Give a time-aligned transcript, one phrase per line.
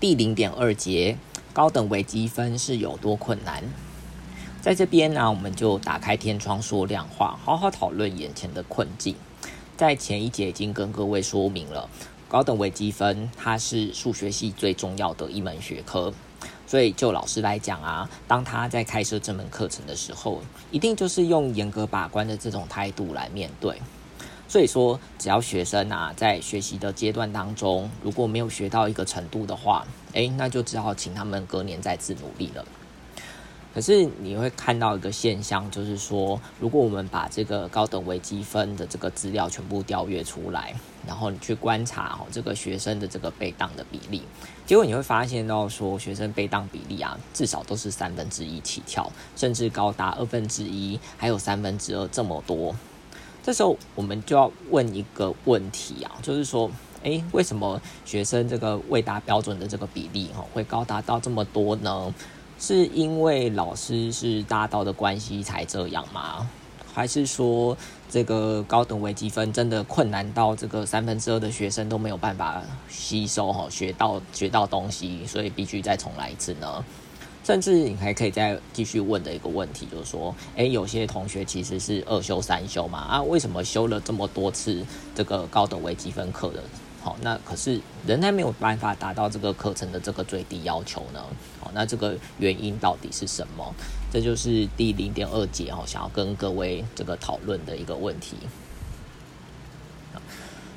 [0.00, 1.18] 第零点二节，
[1.52, 3.62] 高等微积分是有多困难？
[4.62, 9.14] 在这边呢，我们就打开天窗说亮话，好好讨论眼前的困境。
[9.76, 11.86] 在前一节已经跟各位说明了，
[12.30, 16.10] 高等微积分它是数学系最重要的一门学科，
[16.66, 20.40] 所以就老师来讲啊，当他在开设这门课程的时候，
[20.70, 23.78] 一定就是用严格把关的这种态度来面对。
[24.50, 32.64] 所以说，只要学生啊在学习的阶段当中，如果没有学到一个程度的话，诶，那就只好请他们隔年再次努力了。
[33.72, 40.74] 可是你会看到一个现象，就是说，如果我们把这个高等微积分的这个资料全部调阅出来，
[41.06, 44.20] 然后你去观察哦这个学生的这个被当的比例，
[44.66, 52.74] 结果你会发现到说，学生被当比例啊，至少都是三分之一起跳，甚至高达二分之一，还有三分之二这么多。
[53.42, 56.70] 这时候我们就要问一个问题啊，就是说，
[57.02, 62.14] 诶，为什么学生这个未达标准的这个比例哈会高达到这么多呢？
[62.58, 66.48] 是因为老师是大道的关系才这样吗？
[66.92, 67.76] 还是说
[68.10, 76.84] 这个高等微积分真的困难到这个三分之二的学生都没有办法吸收哈学到学到东西，所以必须再重来一次呢？
[77.42, 86.62] 甚至你还可以再继续问的一个问题，就是说，诶，有些同学其实是二修三修嘛，啊，为什么修了这么多次这个高等微积分课的，
[87.02, 91.24] 好，那可是仍然没有办法达到这个课程的这个最低要求呢？
[91.58, 93.74] 好，那这个原因到底是什么？
[94.12, 98.36] 这就是第零点二节哈，想要跟各位这个讨论的一个问题。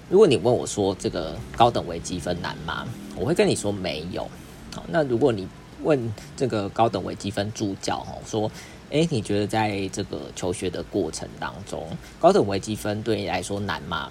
[0.09, 2.85] 如果你问我说这个高等微积分难吗？
[3.15, 4.29] 我会跟你说没有。
[4.73, 5.47] 好，那如果你
[5.83, 8.49] 问这个高等微积分助教哈，说，
[8.89, 11.85] 诶，你觉得在这个求学的过程当中，
[12.19, 14.09] 高等微积分对你来说难吗？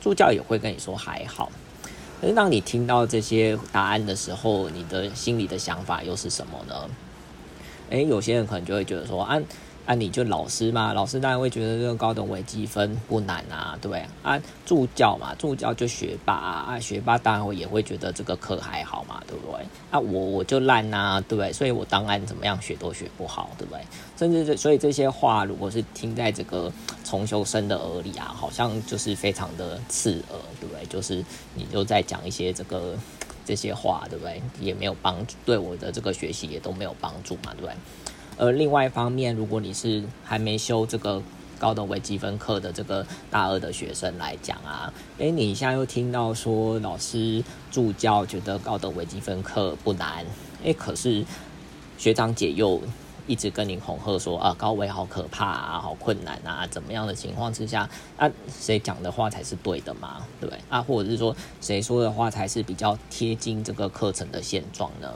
[0.00, 1.50] 助教也会跟你说还好。
[2.20, 6.74] 可是当你听到这些答案的时候，你的心里的想法又是什么呢？
[7.90, 9.40] 诶，有些人可能就会觉得说，啊。
[9.86, 14.04] 啊，你就老师嘛，老师当然会觉得这个高等微积分不难啊，对不对？
[14.22, 19.66] 啊，助教嘛，助教就学霸啊，学霸当然也会觉得这个课还好嘛，对不对？
[19.90, 21.52] 啊，我我就烂呐，对不对？
[21.52, 23.80] 所以我当然怎么样学都学不好，对不对？
[24.16, 26.70] 甚至这所以这些话，如果是听在这个
[27.04, 30.86] 重修生的耳里啊，好像就是非常的刺耳，对不对？
[30.86, 31.24] 就是
[31.54, 32.96] 你就在讲一些这个
[33.44, 34.40] 这些话，对不对？
[34.60, 37.74] 也没有帮助，对我的这个学习也都没有帮助嘛，对不对？
[38.40, 41.22] 而另外一方面，如果你是还没修这个
[41.58, 50.24] 高等微积分课的这个大二的学生来讲啊，诶，你现在又听到说老师助教觉得高等微积分课不难，
[50.64, 51.22] 诶，可是
[51.98, 52.80] 学长姐又
[53.26, 57.86] 一直跟你恐吓说啊，高维好可怕啊，好困难啊，怎么样的情况之下，
[58.16, 60.24] 啊，谁讲的话才是对的嘛？
[60.40, 60.58] 对不对？
[60.70, 65.12] 啊，或者是说谁说的话才是比较贴近这个课程的现状呢？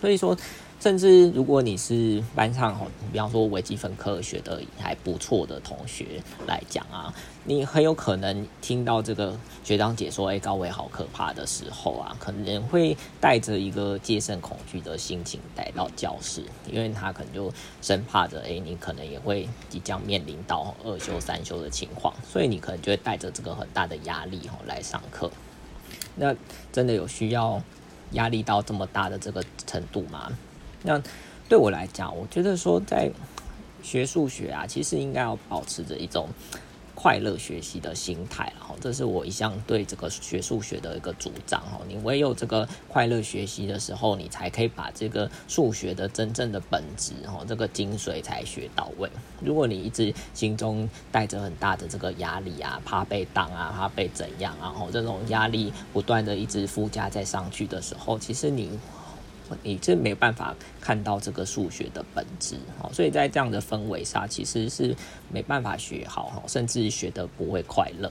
[0.00, 0.34] 所以说。
[0.80, 7.12] 甚至如果你是班上吼，比方说微积分科学的还不错的同学来讲啊，
[7.44, 16.42] 你很有可能听到这个学长解说“哎，高维好可怕”的时候啊，可能会带着一个戒慎恐惧的心情来到教室，
[16.72, 17.52] 因为他可能就
[17.82, 25.30] 生怕着哎，你可能也会即将面临到二修三修的情况，所以你可能就会带着这个很大的压力吼来上课。
[26.16, 26.34] 那
[26.72, 27.62] 真的有需要
[28.12, 30.32] 压力到这么大的这个程度吗？
[30.82, 31.02] 那
[31.48, 33.10] 对我来讲，我觉得说在
[33.82, 36.28] 学数学啊，其实应该要保持着一种
[36.94, 41.80] 快乐学习的心态，哈，这是我一向对这个学数学的一个主张，哈。
[41.88, 49.08] 你唯有这个快乐学习的时候，你才可以把这个数学的真正的本质，哈，这个精髓才学到位。
[49.42, 58.78] 如果你一直心中带着很大的这个压力啊，怕被当啊，怕被怎样啊，哈，这种压力不断的一直附加在上去的时候，其实你。
[59.62, 64.96] 你这没办法看到这个数学的本质，哦，所以在这样的氛围下，其实是
[65.32, 68.10] 没办法学好，哈，甚至学的不会快乐。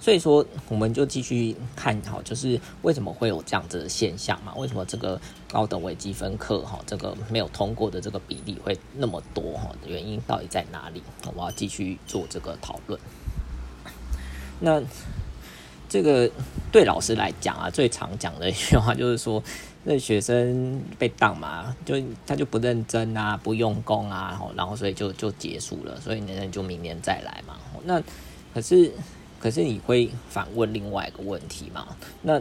[0.00, 4.54] 所以说，我们就继续看，好，就是为什么会有这样子的现象嘛？
[4.54, 5.20] 为什么这个
[5.50, 9.70] 高等微积分课，哈，这个没有通过的这个比例会那么多，哈？
[9.86, 11.02] 原因到底在哪里？
[11.34, 12.98] 我要继续做这个讨论。
[14.60, 14.82] 那。
[15.88, 16.30] 这个
[16.70, 19.42] 对老师来讲啊，最常讲的一句话就是说，
[19.84, 21.94] 那学生被当嘛，就
[22.26, 27.56] 他就不认真啊，不用功啊，然后然后所以就就结束了，所以那就明年再来嘛。
[27.84, 28.02] 那
[28.52, 28.92] 可是
[29.40, 31.88] 可是你会反问另外一个问题嘛？
[32.20, 32.40] 那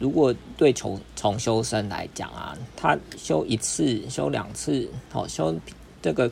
[0.00, 5.54] 如果对重重修生来讲啊，他修一次、修两次，好修
[6.00, 6.30] 这个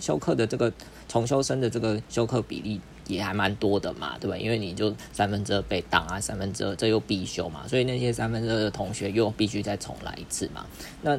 [0.00, 0.72] 修课的这个
[1.08, 4.36] 重修生的这个修课比例也还蛮多的嘛，对吧？
[4.36, 10.64] 因为你就三分之二被挡啊，三分之二这又必修嘛，所以那些三分之二的同学又必须再重来一次嘛。
[11.02, 11.18] 那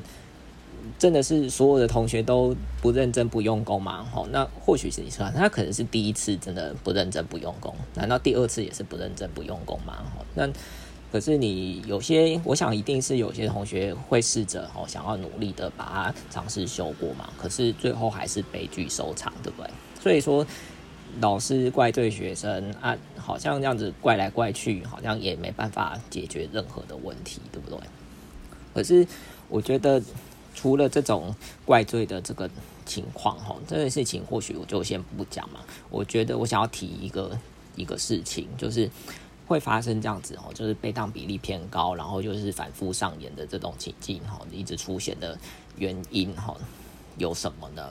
[1.00, 4.06] 真的是所有的同学都不认真不用功嘛？
[4.13, 10.03] 哦，那或许是你说他可能是第一次真的不认真不用功，难道第二次也是不认真不用功吗？
[10.18, 10.50] 哦，那
[11.12, 19.69] 可是你有些，我想一定是有些同学会试着哦，想要努力的把它尝试修过嘛，可是最后还是悲剧收场，对不对？
[20.01, 20.45] 所以说
[21.21, 27.80] 老师怪罪学生啊，好像这样子怪来怪去，好像也没办法解决任何的问题，对不对？
[28.74, 29.07] 可是
[29.50, 30.01] 我觉得。
[30.56, 32.48] 除了这种怪罪的这个
[32.86, 35.60] 情况，哈，这件事情或许我就先不讲嘛。
[35.89, 37.36] 我觉得我想要提一个
[37.75, 38.88] 一个事情，就是
[39.48, 45.36] 会发生这样子，哈，就是被当比例偏高，然后就是反复上演的这种情境，哈，一直出现的
[45.75, 46.56] 原因，哈，
[47.18, 47.89] 有什么呢？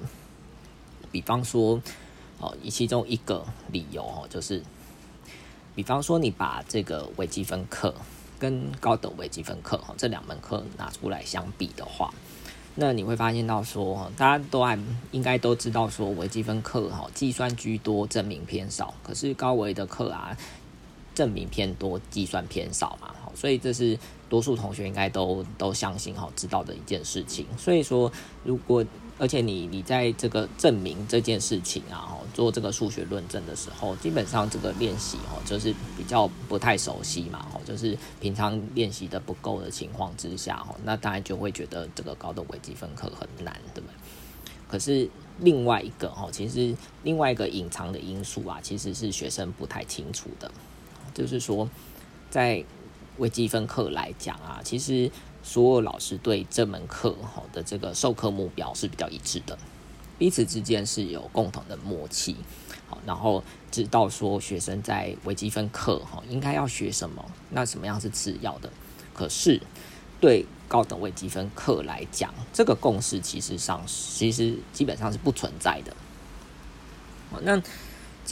[1.11, 1.83] 比方说，
[2.43, 4.61] 哦，以其中一个理由，哦，就是，
[5.77, 7.95] 比方说你把这个微积分课
[8.39, 12.13] 跟高等微积分课，哈，这两门课拿出来相比的话。
[12.75, 14.79] 那你会发现到说，大家都还
[15.13, 18.93] 应该都知道说，微积分课哈，计算居多，证明偏少。
[19.05, 20.37] 可是高维的课啊，
[21.15, 23.15] 证明偏多，计算偏少嘛。
[23.23, 23.99] 好，所以这是
[24.29, 27.47] 多数同学应该都都相信哈，知道的一件事情。
[27.59, 28.11] 所以说，
[28.43, 28.83] 如果
[29.23, 43.95] 而且你你在这个证明这件事情啊，哈，做这个数学论证的时候，基本上这个练习哦，就是比较不太熟悉嘛，哈，就是平常练习的不够的情况之下，哈，那当然就会觉得这个高等微积分课很难，对不对？
[44.67, 45.09] 可是
[45.39, 46.75] 另外一个哦，其实
[47.05, 50.51] 另外一个隐藏的因素啊，其实是学生不太清楚的，
[51.15, 51.71] 就是说
[52.29, 52.65] 在
[53.23, 55.11] 微积分课来讲啊，其实。
[55.45, 59.59] 所有老师对这门课好的这个授课目标是比较一致的，
[60.17, 62.37] 彼此之间是有共同的默契，
[62.87, 68.71] 好，然后知道说学生在微积分课哈应该要学什么，那什么样是次要的。
[69.13, 69.61] 可是
[70.21, 75.93] 对高等微积分课来讲，这个共识其实上其实基本上是不存在的。
[77.33, 77.61] 好那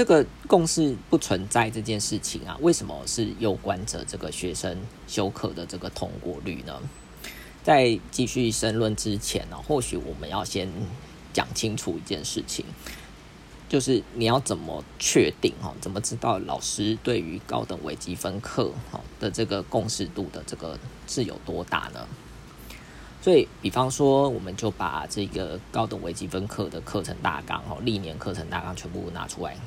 [0.01, 6.81] 这个共识不存在这件事情啊，为什么是有关着这个学生修课的这个通过率呢？
[7.63, 10.73] 在继续申论之前呢，或许我们要先
[11.35, 12.65] 讲清楚一件事情，
[13.69, 15.75] 就是你要怎么确定哈？
[15.83, 22.09] 怎么知道老师对于高等微积分课哈的这个共识度的这个是有多大呢？
[23.21, 29.59] 所以，比方说，我们就把这个高等微积分课的课程大纲哈，历年课程大纲全部拿出来，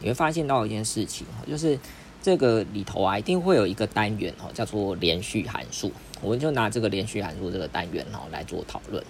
[0.00, 1.78] 你会发现到一件事情就是。
[2.20, 5.90] 这个里头啊，一定会有一个单元哦，叫做连续函数。
[6.20, 9.02] 我们就拿这个连续函数这个单元哦来做讨论。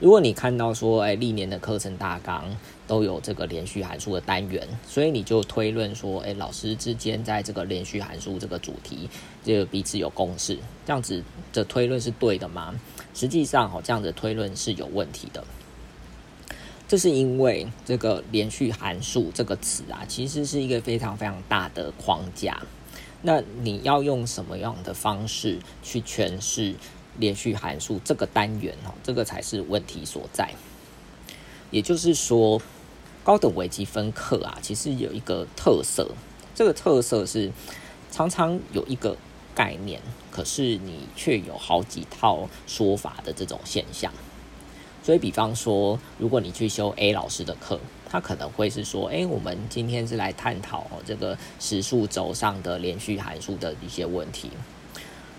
[0.00, 2.44] 如果你看到说，哎，历年的课程大纲
[2.86, 9.08] 都有这个连续函数的单元，所以你就推论说，哎，老师之间在这个连续函数这个主题，
[9.44, 11.22] 这个彼此有共识，这样子
[11.52, 12.74] 的推论是对的吗？
[13.14, 15.44] 实际上，哦，这样的推论是有问题的。
[16.88, 22.62] 这是因为这个连续函数这个词啊，其实是一个非常非常大的框架。
[23.20, 26.74] 那你要用什么样的方式去诠释
[27.18, 28.94] 连续函数这个单元哦？
[29.02, 30.50] 这个才是问题所在。
[31.70, 32.62] 也就是说，
[33.22, 36.10] 高等微积分课啊，其实有一个特色，
[36.54, 37.52] 这个特色是
[38.10, 39.14] 常常有一个
[39.54, 40.00] 概念，
[40.30, 44.10] 可是你却有好几套说法的这种现象。
[45.08, 54.50] 所以，比方说，如果你去修 A 老师的课，他可能会是说：“哎，我们今天是来探讨这个时数轴上的连续函数的一些问题。”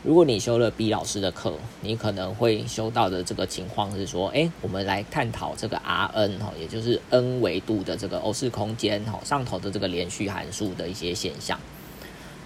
[0.01, 11.59] 如果你修了 B 老师的课，你可能会修到的这个情况是说：“哎，我们来探讨这个 Rn 哈，也就是 n 维度的这个欧式空间哈上头的这个连续函数的一些现象。”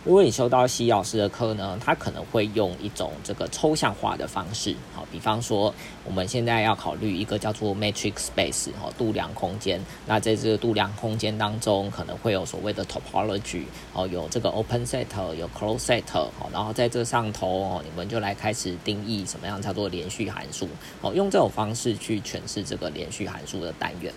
[0.05, 15.05] 如果你修到西老师的课呢，他可能会用一种这个抽象化的方式，好，比方说我们现在要考虑一个叫做 matrix space 哈度量空间，那在这个度量空间当中，可能会有所谓的 topology 哦，有这个 open set
[15.35, 20.67] 有 close set 好，然后在这上头哦，你们就来开始定义什么样叫做连续函数
[20.99, 24.13] 哦，用这种方式去诠释这个连续函数的单元。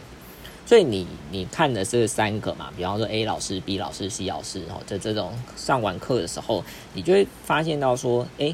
[0.66, 8.52] 所以你你看的这三个嘛，比方说 A 老师、B 老师、C 老师，哦，在这种上完课的时候，你就会发现到说，诶，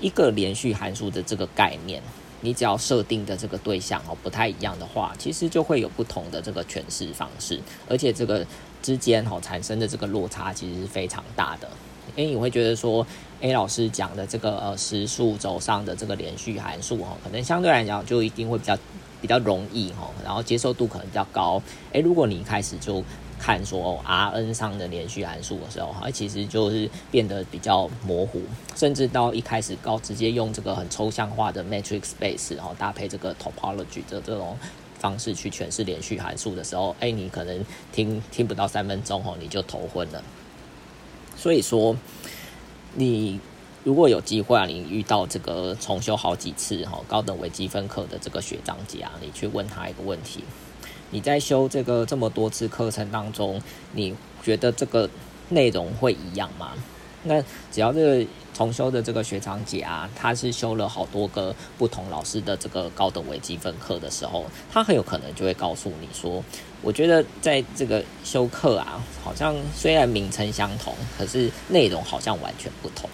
[0.00, 2.02] 一个连续函数的这个概念，
[2.40, 8.46] 你只要设定的这个对象哦不太一样的话，其实就会有不同的这个诠释方式，而且这个
[8.80, 11.68] 之间哦产生的这个落差其实是非常大的。
[12.16, 13.06] 因为你会觉得说
[13.42, 18.74] ，A 老师讲的这个呃实数轴上的这个连续函数哈，可能相对来讲就一定会比较。
[19.20, 21.62] 比较容易哈，然后接受度可能比较高。
[21.92, 23.02] 诶，如果你一开始就
[23.38, 28.42] 看说 R N 上的连续函数的时候，它其实就是变得比较模糊，
[28.76, 34.58] 甚至到一开始高直接用这个很抽象化的 matrix space，然后搭配这个 topology 的这种
[34.98, 40.22] 方式去诠释连续函数的时候，哎，你可能听听不到三分钟哦，你就头昏了。
[41.34, 41.96] 所以说，
[42.94, 43.40] 你
[43.82, 50.44] 如果有机会啊，你遇到这个重修好几次哈高等微积分课的这个学长姐啊，你去问他一个问题。
[51.10, 53.60] 你在修这个这么多次课程当中，
[53.92, 55.08] 你觉得这个
[55.48, 56.72] 内容会一样吗？
[57.22, 66.44] 那只要这个重修的这个学长姐啊，他是修了好多个不同老师的这个高等微积分课的时候，他很有可能就会告诉你说，
[66.82, 73.08] 我觉得在这个修课啊，好像虽然名称相同，可是内容好像完全不同。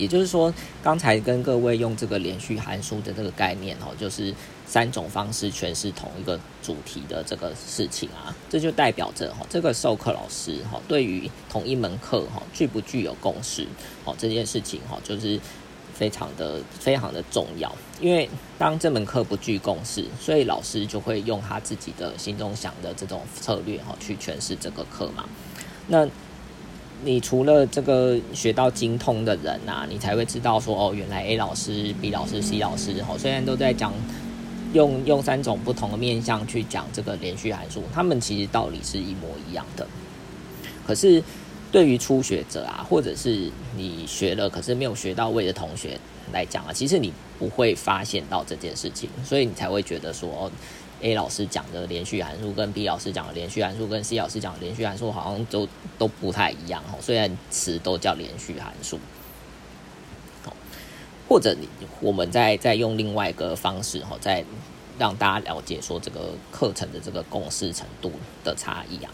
[0.00, 0.52] 也就是说，
[0.82, 4.34] 刚才跟各位用这个连续函数的这个概念哦，就是
[4.66, 13.66] 三种方式诠释同一个主题的这个事情啊，这就代表着哈，这个授课老师哈，对于同一门课哈具不具有共识
[14.06, 15.38] 哦这件事情哈，就是
[15.92, 17.70] 非常的非常的重要。
[18.00, 18.26] 因为
[18.56, 25.26] 当这门课不具共识，所以老师就会用他自己的心中想的这种策略哈去诠释这个课嘛。
[25.88, 26.08] 那
[27.02, 33.92] 你除了这个学到精通的人呐，你才会知道说哦，原来 A 老师、B 老师、C 老师哦，虽然都在讲
[34.74, 39.86] 用用三种不同的面向去讲这个连续函数，他们其实道理是一模一样的。
[40.86, 41.22] 可是
[41.72, 45.98] 对于初学者啊，或者是你学了可是没有学到位的同学
[46.32, 50.50] 来讲啊，其实你不会发现到这件事情，所以你才会觉得说哦。
[51.02, 55.66] A 老师讲的连续函数跟 B 老师讲的连续函数跟 C 老师讲的连续函数好像都
[55.98, 58.98] 都不太一样哦，虽然词都叫连续函数，
[60.44, 60.54] 好
[61.28, 61.68] 或者你
[62.00, 64.44] 我们再再用另外一个方式哈，再
[64.98, 68.12] 让大家了解说这个课程的这个共识程度
[68.44, 69.10] 的差异啊。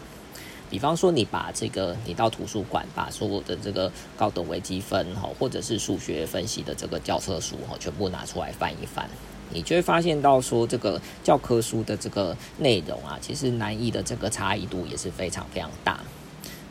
[0.69, 9.09] 比方说，你把这个你到图书馆把所有的这个高等微积分哈，或者是数学分析的这个教科书哈，全部拿出来翻一翻。
[9.53, 16.01] 你就会发现到说，这个教科书的这个内容啊，其实难易的这个差异度也是非常非常大。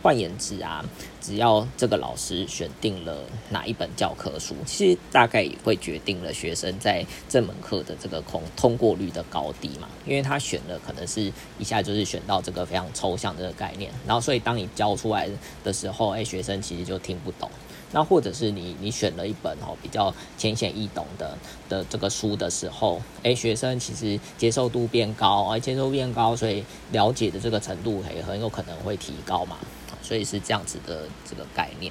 [0.02, 0.86] 换言之啊，
[1.20, 3.18] 只要这个老师选定了
[3.50, 9.90] 哪一本教科书，其实大概也会决定了学生在这门课的这个通通过率的高低嘛。
[10.06, 15.28] 因为他选的可能是一下就是选到这个非常抽象的概念，然后所以当你教出来
[15.64, 17.50] 的时候，哎，学生其实就听不懂。
[17.96, 21.38] 那或者是你你选了一本哦比较浅显易懂的
[21.70, 26.62] 的这个书的时候，哎，学生其实接受度变高，而接受变高，所以
[26.92, 29.56] 了解的这个程度也很有可能会提高嘛，
[30.02, 31.90] 所以是这样子的这个概念。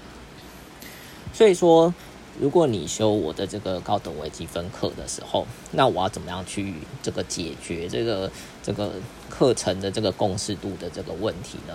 [1.32, 1.94] 所以说，
[2.38, 8.30] 如果你修我的这个高等微积分课的时候，那我要怎么样去这个解决这个
[8.62, 8.92] 这个
[9.30, 11.74] 课程的这个共识度的这个问题呢？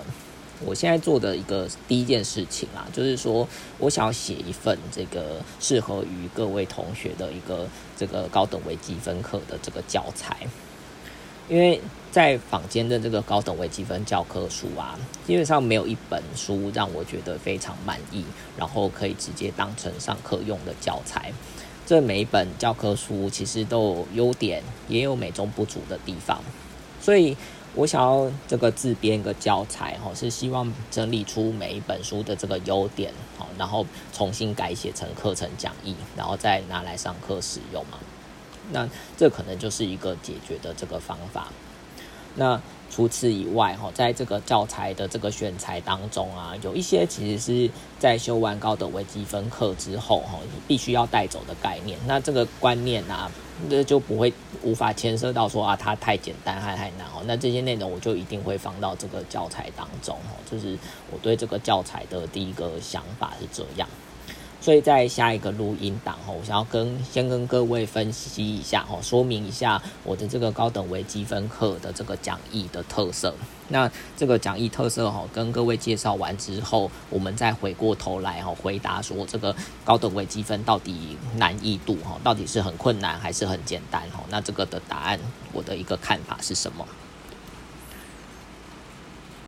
[0.65, 3.47] 我现在做的一个第一件事情啊，就是说
[3.77, 10.35] 我想要写一份这个适合于各位同学的一个这个高等微积分课的这个教材，
[11.47, 11.79] 因为
[12.11, 18.25] 在坊间的这个高等微积分教科书啊，基本上没有一本书让我觉得非常满意，
[18.57, 21.31] 然后可以直接当成上课用的教材。
[21.87, 26.43] 这每一本教科书其实都有优点，也有美中不足的地方，
[26.99, 27.37] 所以。
[27.75, 37.99] 我想要这个自编一个教材，哈，是希望整理出每一本书的这个优点，好，然后重新改写成课程讲义，然后再拿来上课使用嘛。
[38.71, 41.47] 那这可能就是一个解决的这个方法。
[42.35, 51.97] 那除此以外，哈，在这个教材的这个选材当中啊，有一些其实是在修完高等微积分课之后，哈，必须要带走的概念。
[52.05, 53.29] 那这个观念啊。
[53.69, 54.31] 那就不会
[54.63, 57.21] 无法牵涉到说啊，它太简单还太难哦。
[57.25, 60.39] 那这些内容我就一定会放到这个教材当中哦。
[60.49, 60.79] 就是
[61.11, 63.85] 我对这个教材的第一个想法是这样。
[64.61, 73.33] 所以在下一个录音档哦，我想要跟先跟各位分析一下哦，说明一下我的这个高等微积分课的这个讲义的特色。
[73.69, 84.23] 那这个讲义特色哈，跟各位介绍完之后，我们再回过头来哈，回答说这个高等微积分到底难易度哈，到底是很困难还是很简单哈？
[84.29, 85.19] 那这个的答案，
[85.53, 86.85] 我的一个看法是什么？